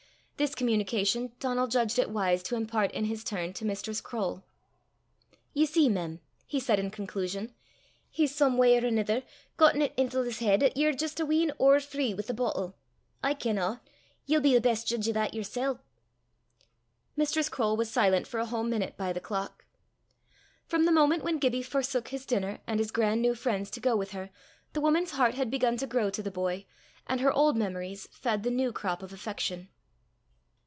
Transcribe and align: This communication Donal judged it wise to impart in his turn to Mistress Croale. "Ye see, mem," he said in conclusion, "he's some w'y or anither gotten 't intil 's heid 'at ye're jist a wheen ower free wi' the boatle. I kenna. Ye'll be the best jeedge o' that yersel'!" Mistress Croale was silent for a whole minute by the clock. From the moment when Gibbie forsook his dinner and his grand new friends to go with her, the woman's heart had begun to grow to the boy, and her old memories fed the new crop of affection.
This 0.37 0.55
communication 0.55 1.33
Donal 1.39 1.67
judged 1.67 1.99
it 1.99 2.09
wise 2.09 2.41
to 2.43 2.55
impart 2.55 2.91
in 2.93 3.05
his 3.05 3.23
turn 3.23 3.53
to 3.53 3.63
Mistress 3.63 4.01
Croale. 4.01 4.43
"Ye 5.53 5.67
see, 5.67 5.87
mem," 5.87 6.19
he 6.47 6.59
said 6.59 6.79
in 6.79 6.89
conclusion, 6.89 7.53
"he's 8.09 8.33
some 8.33 8.57
w'y 8.57 8.73
or 8.73 8.83
anither 8.87 9.21
gotten 9.57 9.81
't 9.83 9.93
intil 9.97 10.23
's 10.25 10.39
heid 10.39 10.63
'at 10.63 10.75
ye're 10.75 10.93
jist 10.93 11.19
a 11.19 11.27
wheen 11.27 11.51
ower 11.59 11.79
free 11.79 12.15
wi' 12.15 12.23
the 12.23 12.33
boatle. 12.33 12.73
I 13.23 13.35
kenna. 13.35 13.81
Ye'll 14.25 14.41
be 14.41 14.55
the 14.55 14.59
best 14.61 14.87
jeedge 14.87 15.07
o' 15.07 15.11
that 15.11 15.35
yersel'!" 15.35 15.79
Mistress 17.15 17.47
Croale 17.47 17.77
was 17.77 17.91
silent 17.91 18.25
for 18.25 18.39
a 18.39 18.47
whole 18.47 18.63
minute 18.63 18.97
by 18.97 19.13
the 19.13 19.19
clock. 19.21 19.65
From 20.65 20.85
the 20.85 20.91
moment 20.91 21.23
when 21.23 21.37
Gibbie 21.37 21.61
forsook 21.61 22.07
his 22.07 22.25
dinner 22.25 22.61
and 22.65 22.79
his 22.79 22.89
grand 22.89 23.21
new 23.21 23.35
friends 23.35 23.69
to 23.69 23.79
go 23.79 23.95
with 23.95 24.09
her, 24.13 24.31
the 24.73 24.81
woman's 24.81 25.11
heart 25.11 25.35
had 25.35 25.51
begun 25.51 25.77
to 25.77 25.85
grow 25.85 26.09
to 26.09 26.23
the 26.23 26.31
boy, 26.31 26.65
and 27.05 27.21
her 27.21 27.31
old 27.31 27.55
memories 27.55 28.07
fed 28.11 28.41
the 28.41 28.49
new 28.49 28.71
crop 28.71 29.03
of 29.03 29.13
affection. 29.13 29.69